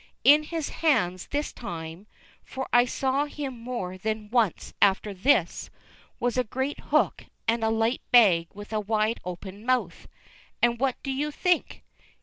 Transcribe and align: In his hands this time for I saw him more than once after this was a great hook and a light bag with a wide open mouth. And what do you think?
In 0.23 0.41
his 0.41 0.69
hands 0.69 1.27
this 1.27 1.53
time 1.53 2.07
for 2.43 2.67
I 2.73 2.85
saw 2.85 3.25
him 3.25 3.59
more 3.59 3.99
than 3.99 4.31
once 4.31 4.73
after 4.81 5.13
this 5.13 5.69
was 6.19 6.39
a 6.39 6.43
great 6.43 6.79
hook 6.85 7.25
and 7.47 7.63
a 7.63 7.69
light 7.69 8.01
bag 8.11 8.47
with 8.51 8.73
a 8.73 8.79
wide 8.79 9.19
open 9.23 9.63
mouth. 9.63 10.07
And 10.59 10.79
what 10.79 10.95
do 11.03 11.11
you 11.11 11.29
think? 11.29 11.83